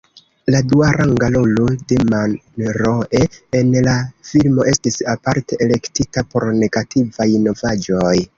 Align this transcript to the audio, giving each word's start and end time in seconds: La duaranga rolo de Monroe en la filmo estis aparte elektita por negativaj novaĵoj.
La 0.53 0.59
duaranga 0.69 1.27
rolo 1.33 1.67
de 1.91 1.99
Monroe 2.13 3.21
en 3.59 3.69
la 3.89 3.93
filmo 4.31 4.67
estis 4.73 4.99
aparte 5.15 5.61
elektita 5.67 6.25
por 6.33 6.49
negativaj 6.65 7.31
novaĵoj. 7.47 8.19